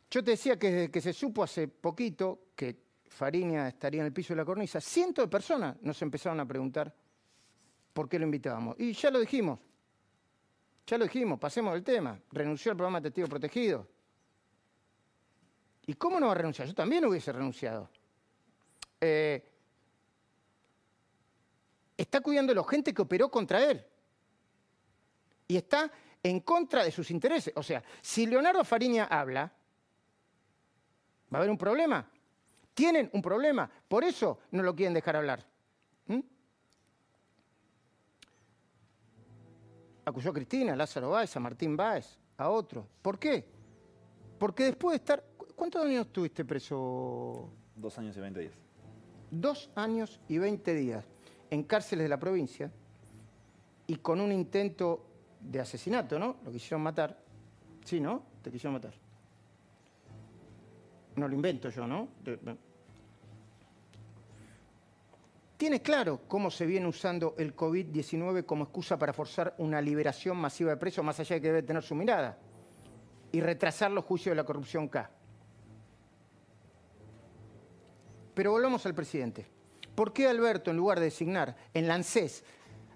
Yo 0.10 0.24
te 0.24 0.32
decía 0.32 0.58
que, 0.58 0.90
que 0.90 1.02
se 1.02 1.14
supo 1.14 1.44
hace 1.44 1.68
poquito 1.68 2.48
que 2.56 2.76
Fariña 3.10 3.68
estaría 3.68 4.00
en 4.00 4.08
el 4.08 4.14
piso 4.14 4.34
de 4.34 4.38
la 4.38 4.46
cornisa, 4.46 4.82
cientos 4.82 5.24
de 5.24 5.30
personas 5.30 5.78
nos 5.84 6.02
empezaron 6.02 6.40
a 6.40 6.48
preguntar 6.48 6.92
por 7.98 8.08
qué 8.08 8.20
lo 8.20 8.26
invitábamos. 8.26 8.80
Y 8.80 8.94
ya 8.94 9.10
lo 9.10 9.20
dijimos, 9.20 9.58
ya 10.86 11.00
lo 11.00 11.06
dijimos, 11.06 11.40
pasemos 11.40 11.74
del 11.74 11.84
tema. 11.84 12.22
Renunció 12.32 12.70
al 12.70 12.78
programa 12.78 13.02
de 13.02 13.10
testigo 13.10 13.28
protegido. 13.28 13.88
¿Y 15.88 15.96
cómo 15.96 16.20
no 16.20 16.28
va 16.28 16.34
a 16.34 16.36
renunciar? 16.36 16.68
Yo 16.68 16.76
también 16.76 17.04
hubiese 17.06 17.32
renunciado. 17.32 17.90
Eh, 19.02 19.44
está 21.98 22.22
cuidando 22.22 22.52
a 22.52 22.56
la 22.58 22.64
gente 22.66 22.94
que 22.94 23.02
operó 23.02 23.32
contra 23.32 23.64
él. 23.64 23.84
Y 25.48 25.58
está 25.58 25.92
en 26.22 26.42
contra 26.42 26.84
de 26.84 26.92
sus 26.92 27.10
intereses. 27.10 27.52
O 27.56 27.64
sea, 27.64 27.84
si 28.00 28.28
Leonardo 28.28 28.64
Fariña 28.64 29.06
habla, 29.06 29.52
va 31.34 31.38
a 31.38 31.38
haber 31.38 31.50
un 31.50 31.58
problema. 31.58 32.08
Tienen 32.76 33.10
un 33.12 33.24
problema. 33.24 33.68
Por 33.88 34.04
eso 34.04 34.38
no 34.52 34.62
lo 34.62 34.76
quieren 34.76 34.94
dejar 34.94 35.16
hablar. 35.16 35.57
Acusó 40.08 40.30
a 40.30 40.34
Cristina, 40.34 40.72
a 40.72 40.76
Lázaro 40.78 41.10
Báez, 41.10 41.36
a 41.36 41.42
Martín 41.42 41.76
Báez, 41.76 42.18
a 42.38 42.48
otro. 42.48 42.88
¿Por 43.02 43.20
qué? 43.20 43.46
Porque 44.40 44.64
después 44.64 44.94
de 44.94 44.98
estar... 45.00 45.22
¿Cuántos 45.54 45.84
años 45.84 46.06
estuviste 46.08 46.46
preso? 46.46 47.50
Dos 47.76 47.98
años 47.98 48.16
y 48.16 48.22
veinte 48.22 48.40
días. 48.40 48.54
Dos 49.30 49.70
años 49.76 50.22
y 50.30 50.38
veinte 50.38 50.74
días 50.74 51.04
en 51.50 51.64
cárceles 51.64 52.06
de 52.06 52.10
la 52.10 52.18
provincia 52.18 52.72
y 53.86 53.98
con 53.98 54.22
un 54.22 54.32
intento 54.32 55.06
de 55.42 55.60
asesinato, 55.60 56.18
¿no? 56.18 56.38
Lo 56.46 56.54
quisieron 56.54 56.84
matar. 56.84 57.22
Sí, 57.84 58.00
¿no? 58.00 58.24
Te 58.42 58.50
quisieron 58.50 58.76
matar. 58.76 58.94
No 61.18 61.28
lo 61.28 61.36
invento 61.36 61.70
yo, 61.70 61.86
¿no? 61.86 62.08
Tiene 65.58 65.82
claro 65.82 66.22
cómo 66.28 66.52
se 66.52 66.68
viene 66.68 66.88
usando 66.88 67.34
el 67.40 67.56
COVID-19 67.56 68.46
como 68.46 68.66
excusa 68.66 68.98
para 69.00 69.12
forzar 69.12 69.56
una 69.58 69.82
liberación 69.82 70.38
masiva 70.38 70.70
de 70.70 70.78
presos, 70.78 71.04
más 71.04 71.20
allá 71.20 71.36
de 71.36 71.42
que 71.42 71.48
debe 71.48 71.64
tener 71.64 71.82
su 71.82 71.96
mirada, 71.96 72.38
y 73.32 73.42
retrasar 73.42 73.90
los 73.90 74.06
juicios 74.06 74.32
de 74.32 74.36
la 74.36 74.44
corrupción 74.44 74.88
K. 74.88 75.10
Pero 78.36 78.52
volvamos 78.52 78.86
al 78.86 78.94
presidente. 78.94 79.48
¿Por 79.96 80.14
qué 80.14 80.28
Alberto, 80.28 80.70
en 80.70 80.78
lugar 80.78 81.00
de 81.00 81.06
designar 81.06 81.56
en 81.74 81.88
la 81.88 82.00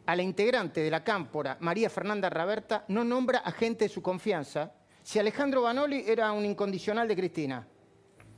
a 0.06 0.16
la 0.16 0.22
integrante 0.22 0.82
de 0.82 0.92
la 0.92 1.04
cámpora, 1.04 1.58
María 1.62 1.90
Fernanda 1.90 2.30
Raberta, 2.30 2.86
no 2.90 3.04
nombra 3.04 3.40
a 3.40 3.52
gente 3.52 3.86
de 3.86 3.90
su 3.90 4.04
confianza 4.04 4.72
si 5.02 5.18
Alejandro 5.18 5.64
Banoli 5.64 6.04
era 6.08 6.32
un 6.32 6.46
incondicional 6.46 7.08
de 7.08 7.16
Cristina? 7.16 7.68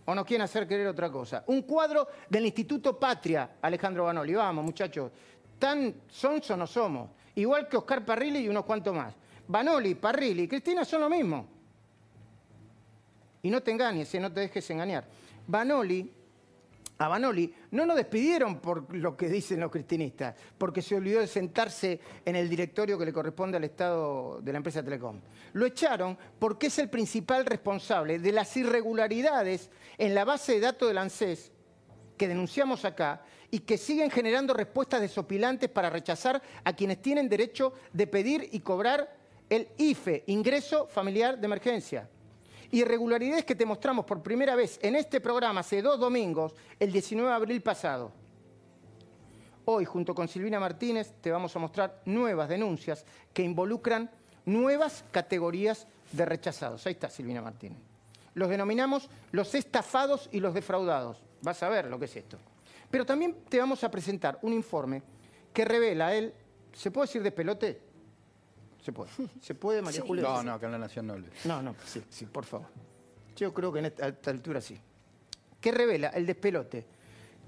¿O 0.05 0.13
nos 0.13 0.25
quieren 0.25 0.43
hacer 0.43 0.67
creer 0.67 0.88
otra 0.88 1.10
cosa? 1.10 1.43
Un 1.48 1.62
cuadro 1.62 2.07
del 2.29 2.45
Instituto 2.45 3.00
Patria, 3.00 3.57
Alejandro 3.62 4.05
Banoli. 4.05 4.33
Vamos, 4.33 4.65
muchachos. 4.65 5.12
Tan 5.57 5.95
sonso 6.10 6.57
no 6.57 6.67
somos. 6.67 7.10
Igual 7.36 7.67
que 7.69 7.77
Oscar 7.77 8.03
Parrilli 8.05 8.39
y 8.39 8.50
unos 8.50 8.65
cuantos 8.65 8.93
más. 8.93 9.13
Banoli, 9.48 9.95
Parrilli 9.95 10.43
y 10.43 10.48
Cristina 10.48 10.83
son 10.83 11.01
lo 11.01 11.10
mismo. 11.10 11.48
Y 13.41 13.50
no 13.50 13.62
te 13.62 13.72
engañes, 13.72 14.13
eh, 14.13 14.19
no 14.19 14.31
te 14.31 14.41
dejes 14.41 14.69
engañar. 14.69 15.05
Banoli 15.48 16.12
a 17.12 17.19
no 17.19 17.86
nos 17.86 17.95
despidieron 17.95 18.60
por 18.60 18.95
lo 18.95 19.17
que 19.17 19.27
dicen 19.27 19.60
los 19.60 19.72
cristinistas, 19.72 20.36
porque 20.57 20.81
se 20.81 20.95
olvidó 20.95 21.19
de 21.19 21.27
sentarse 21.27 22.00
en 22.25 22.36
el 22.36 22.50
directorio 22.50 22.98
que 22.98 23.05
le 23.05 23.13
corresponde 23.13 23.57
al 23.57 23.63
Estado 23.63 24.39
de 24.41 24.51
la 24.51 24.57
empresa 24.57 24.83
Telecom. 24.83 25.19
Lo 25.53 25.65
echaron 25.65 26.17
porque 26.39 26.67
es 26.67 26.80
el 26.80 26.89
principal 26.89 27.45
responsable 27.45 28.19
de 28.19 28.32
las 28.32 28.56
irregularidades 28.56 29.69
en 29.97 30.15
la 30.15 30.25
base 30.25 30.54
de 30.54 30.60
datos 30.62 30.88
del 30.88 30.97
ANSES 30.97 31.51
que 32.17 32.27
denunciamos 32.27 32.86
acá 32.86 33.23
y 33.51 33.60
que 33.60 33.77
siguen 33.77 34.10
generando 34.10 34.54
respuestas 34.54 35.01
desopilantes 35.01 35.69
para 35.69 35.89
rechazar 35.89 36.41
a 36.63 36.73
quienes 36.73 37.01
tienen 37.01 37.30
derecho 37.30 37.73
de 37.91 38.08
pedir 38.08 38.49
y 38.51 38.62
cobrar 38.62 39.17
el 39.49 39.67
IFE, 39.77 40.23
Ingreso 40.27 40.88
Familiar 40.88 41.38
de 41.38 41.45
Emergencia 41.45 42.10
irregularidades 42.73 43.45
que 43.45 43.55
te 43.55 43.67
mostramos 43.67 44.03
por 44.03 44.23
primera 44.23 44.55
vez 44.55 44.79
en 44.81 44.95
este 44.95 45.21
programa 45.21 45.59
hace 45.59 45.81
dos 45.81 45.99
domingos, 45.99 46.55
el 46.79 46.91
19 46.91 47.29
de 47.29 47.36
abril 47.36 47.62
pasado. 47.62 48.12
Hoy, 49.65 49.86
junto 49.86 50.15
con 50.15 50.27
Silvina 50.27 50.59
Martínez, 50.59 51.13
te 51.21 51.31
vamos 51.31 51.55
a 51.55 51.59
mostrar 51.59 52.01
nuevas 52.05 52.49
denuncias 52.49 53.05
que 53.31 53.43
involucran 53.43 54.09
nuevas 54.45 55.05
categorías 55.12 55.88
de 56.12 56.25
rechazados. 56.25 56.86
Ahí 56.88 56.93
está 56.93 57.09
Silvina 57.09 57.43
Martínez. 57.43 57.77
Los 58.33 58.49
denominamos 58.49 59.07
los 59.31 59.53
estafados 59.53 60.27
y 60.31 60.39
los 60.39 60.55
defraudados. 60.55 61.21
Vas 61.43 61.62
a 61.62 61.69
ver 61.69 61.86
lo 61.86 61.99
que 61.99 62.05
es 62.05 62.15
esto. 62.15 62.39
Pero 62.89 63.05
también 63.05 63.36
te 63.47 63.59
vamos 63.59 63.83
a 63.83 63.91
presentar 63.91 64.39
un 64.41 64.51
informe 64.51 65.03
que 65.53 65.63
revela 65.63 66.15
él, 66.15 66.33
¿se 66.73 66.89
puede 66.89 67.05
decir 67.05 67.21
de 67.21 67.31
pelote? 67.31 67.92
Se 68.84 68.91
puede. 68.91 69.10
¿Se 69.41 69.56
puede, 69.56 69.82
María 69.82 70.02
Julia? 70.02 70.24
No, 70.24 70.43
no, 70.43 70.54
acá 70.54 70.65
en 70.67 70.74
la 70.74 70.78
Nación 70.78 71.08
no. 71.08 71.15
No, 71.46 71.62
no, 71.62 71.76
sí, 71.86 72.04
sí, 72.10 72.26
por 72.26 72.46
favor. 72.46 72.67
Yo 73.36 73.54
creo 73.54 73.72
que 73.74 73.80
en 73.80 73.86
esta, 73.86 74.06
a 74.06 74.10
esta 74.10 74.30
altura 74.30 74.62
sí. 74.62 74.80
¿Qué 75.60 75.72
revela 75.72 76.10
el 76.10 76.26
despelote 76.26 76.86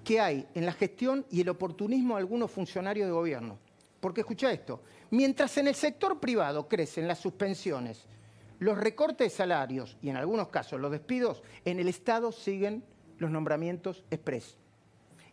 que 0.06 0.22
hay 0.22 0.48
en 0.54 0.66
la 0.66 0.72
gestión 0.72 1.26
y 1.32 1.42
el 1.42 1.50
oportunismo 1.50 2.14
de 2.14 2.20
algunos 2.22 2.52
funcionarios 2.52 3.08
de 3.08 3.12
gobierno. 3.12 3.58
Porque 4.00 4.22
escucha 4.22 4.52
esto, 4.52 4.84
mientras 5.10 5.58
en 5.58 5.68
el 5.68 5.76
sector 5.76 6.20
privado 6.20 6.70
crecen 6.70 7.08
las 7.08 7.20
suspensiones, 7.20 8.06
los 8.60 8.78
recortes 8.78 9.32
de 9.32 9.36
salarios 9.36 9.98
y 10.02 10.10
en 10.10 10.16
algunos 10.16 10.50
casos 10.50 10.80
los 10.80 10.92
despidos, 10.92 11.42
en 11.66 11.80
el 11.80 11.90
Estado 11.90 12.32
siguen 12.32 12.86
los 13.18 13.32
nombramientos 13.32 14.06
express. 14.12 14.58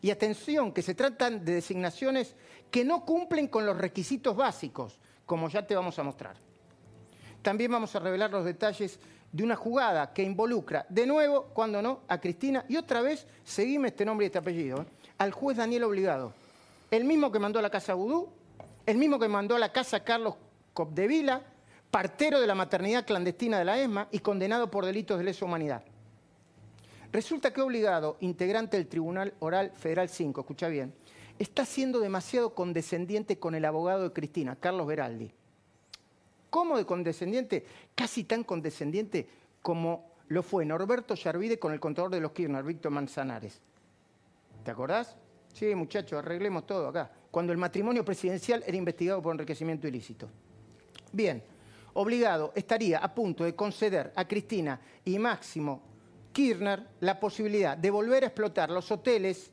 Y 0.01 0.11
atención, 0.11 0.73
que 0.73 0.83
se 0.83 0.95
tratan 0.95 1.45
de 1.45 1.53
designaciones 1.53 2.35
que 2.71 2.85
no 2.85 3.05
cumplen 3.05 3.49
con 3.49 3.67
los 3.67 3.77
requisitos 3.77 4.35
básicos, 4.35 4.99
como 5.33 5.49
ya 5.49 5.66
te 5.66 5.75
vamos 5.75 5.99
a 5.99 6.03
mostrar. 6.03 6.37
También 7.40 7.73
vamos 7.73 7.97
a 7.97 8.01
revelar 8.01 8.31
los 8.31 8.45
detalles 8.45 9.01
de 9.33 9.42
una 9.42 9.57
jugada 9.57 10.12
que 10.12 10.23
involucra, 10.23 10.85
de 10.90 11.07
nuevo, 11.07 11.45
cuando 11.55 11.81
no, 11.81 12.01
a 12.07 12.21
Cristina, 12.21 12.66
y 12.68 12.77
otra 12.77 13.01
vez, 13.01 13.27
seguime 13.42 13.88
este 13.88 14.05
nombre 14.05 14.27
y 14.27 14.29
este 14.29 14.37
apellido, 14.37 14.83
¿eh? 14.83 14.87
al 15.16 15.33
juez 15.33 15.57
Daniel 15.57 15.85
Obligado. 15.85 16.35
El 16.90 17.05
mismo 17.05 17.33
que 17.33 17.38
mandó 17.38 17.61
a 17.61 17.62
la 17.62 17.71
casa 17.71 17.95
Vudú, 17.95 18.29
el 18.85 18.99
mismo 18.99 19.18
que 19.18 19.27
mandó 19.27 19.57
a 19.57 19.59
la 19.59 19.73
casa 19.73 20.05
Carlos 20.05 20.35
Copdevila, 20.75 21.40
partero 21.90 22.38
de 22.38 22.47
la 22.47 22.55
maternidad 22.55 23.07
clandestina 23.07 23.59
de 23.59 23.64
la 23.64 23.79
ESMA 23.79 24.09
y 24.11 24.18
condenado 24.18 24.71
por 24.71 24.85
delitos 24.85 25.16
de 25.16 25.25
lesa 25.25 25.47
humanidad. 25.47 25.83
Resulta 27.11 27.55
que 27.55 27.62
Obligado, 27.62 28.18
integrante 28.21 28.77
del 28.77 28.87
Tribunal 28.87 29.33
Oral 29.38 29.71
Federal 29.71 30.11
5, 30.11 30.42
escucha 30.42 30.68
bien, 30.68 30.92
está 31.42 31.64
siendo 31.64 31.98
demasiado 31.98 32.55
condescendiente 32.55 33.38
con 33.38 33.55
el 33.55 33.64
abogado 33.64 34.05
de 34.05 34.12
Cristina, 34.12 34.57
Carlos 34.57 34.87
Beraldi. 34.87 35.33
¿Cómo 36.50 36.76
de 36.76 36.87
condescendiente? 36.87 37.66
Casi 37.94 38.24
tan 38.24 38.44
condescendiente 38.44 39.28
como 39.61 40.12
lo 40.28 40.42
fue 40.42 40.64
Norberto 40.64 41.14
Yarvide 41.14 41.59
con 41.59 41.72
el 41.72 41.81
contador 41.81 42.11
de 42.11 42.20
los 42.20 42.33
Kirchner, 42.33 42.62
Víctor 42.62 42.92
Manzanares. 42.92 43.61
¿Te 44.64 44.70
acordás? 44.70 45.16
Sí, 45.52 45.74
muchachos, 45.74 46.18
arreglemos 46.18 46.66
todo 46.66 46.88
acá. 46.88 47.11
Cuando 47.31 47.52
el 47.52 47.59
matrimonio 47.59 48.05
presidencial 48.05 48.62
era 48.66 48.76
investigado 48.76 49.20
por 49.20 49.33
enriquecimiento 49.33 49.88
ilícito. 49.88 50.28
Bien, 51.12 51.42
obligado 51.94 52.52
estaría 52.55 52.98
a 52.98 53.12
punto 53.12 53.44
de 53.44 53.57
conceder 53.57 54.12
a 54.14 54.28
Cristina 54.28 54.81
y 55.05 55.18
Máximo 55.18 55.83
Kirchner 56.33 56.87
la 57.00 57.18
posibilidad 57.18 57.76
de 57.76 57.90
volver 57.90 58.22
a 58.22 58.26
explotar 58.28 58.70
los 58.70 58.90
hoteles 58.90 59.50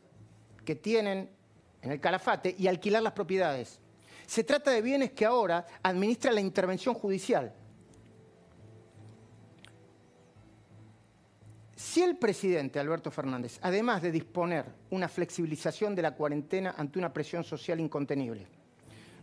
que 0.63 0.75
tienen 0.75 1.38
en 1.82 1.92
el 1.92 2.00
Calafate 2.00 2.56
y 2.58 2.68
alquilar 2.68 3.04
las 3.04 3.13
propiedades. 3.13 3.80
Se 4.26 4.44
trata 4.44 4.72
de 4.72 4.82
bienes 4.82 5.12
que 5.12 5.26
ahora 5.26 5.65
administra 5.82 6.32
la 6.32 6.42
intervención 6.42 6.94
judicial. 6.94 7.54
Si 11.76 12.04
el 12.04 12.18
presidente 12.18 12.80
Alberto 12.80 13.10
Fernández, 13.10 13.58
además 13.62 14.02
de 14.02 14.12
disponer 14.12 14.65
una 14.92 15.08
flexibilización 15.08 15.96
de 15.96 16.02
la 16.02 16.13
cuarentena 16.13 16.76
ante 16.78 17.00
una 17.00 17.12
presión 17.12 17.44
social 17.44 17.80
incontenible, 17.80 18.46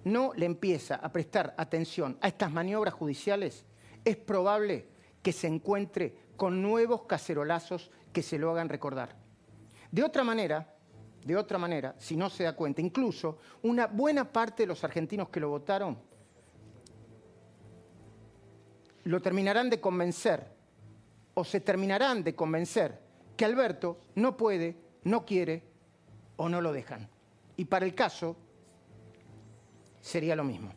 no 0.05 0.33
le 0.35 0.47
empieza 0.47 0.97
a 0.97 1.13
prestar 1.13 1.55
atención 1.57 2.17
a 2.21 2.29
estas 2.29 2.51
maniobras 2.51 2.95
judiciales, 2.95 3.65
es 4.05 4.17
probable 4.17 4.87
que 5.23 5.33
se 5.33 5.49
encuentre 5.49 6.17
con 6.37 6.63
nuevos 6.63 7.03
cacerolazos 7.03 7.91
que 8.13 8.23
se 8.23 8.39
lo 8.39 8.51
hagan 8.51 8.69
recordar. 8.69 9.17
De 9.91 10.03
otra 10.03 10.25
manera, 10.25 10.76
de 11.27 11.37
otra 11.37 11.59
manera, 11.59 11.97
si 11.99 12.17
no 12.17 12.31
se 12.31 12.45
da 12.45 12.55
cuenta. 12.55 12.81
Incluso 12.81 13.39
una 13.63 13.89
buena 13.89 14.31
parte 14.31 14.63
de 14.63 14.69
los 14.69 14.85
argentinos 14.85 15.29
que 15.29 15.41
lo 15.41 15.49
votaron 15.49 15.99
lo 19.05 19.21
terminarán 19.21 19.69
de 19.69 19.81
convencer 19.81 20.47
o 21.35 21.45
se 21.45 21.61
terminarán 21.61 22.23
de 22.23 22.35
convencer 22.35 23.01
que 23.37 23.45
Alberto 23.45 23.99
no 24.15 24.37
puede, 24.37 24.77
no 25.03 25.25
quiere 25.25 25.65
o 26.37 26.49
no 26.49 26.61
lo 26.61 26.73
dejan. 26.73 27.09
Y 27.57 27.65
para 27.65 27.87
el 27.87 27.95
caso 27.95 28.37
sería 30.01 30.37
lo 30.37 30.45
mismo. 30.45 30.73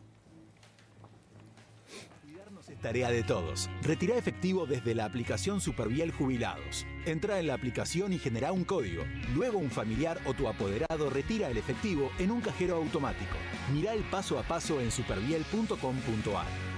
tarea 2.82 3.10
de 3.10 3.22
todos. 3.22 3.68
Retira 3.82 4.16
efectivo 4.16 4.64
desde 4.64 4.94
la 4.94 5.04
aplicación 5.04 5.60
Superviel 5.60 6.12
Jubilados. 6.12 6.86
Entra 7.06 7.38
en 7.38 7.46
la 7.46 7.54
aplicación 7.54 8.12
y 8.12 8.18
genera 8.18 8.52
un 8.52 8.64
código. 8.64 9.04
Luego 9.34 9.58
un 9.58 9.70
familiar 9.70 10.18
o 10.24 10.34
tu 10.34 10.48
apoderado 10.48 11.10
retira 11.10 11.50
el 11.50 11.58
efectivo 11.58 12.10
en 12.18 12.30
un 12.30 12.40
cajero 12.40 12.76
automático. 12.76 13.36
Mira 13.72 13.94
el 13.94 14.02
paso 14.04 14.38
a 14.38 14.42
paso 14.42 14.80
en 14.80 14.90
superviel.com.ar. 14.90 16.69